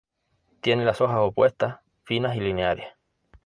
[0.61, 2.87] Tiene las hojas opuestas, finas y lineares.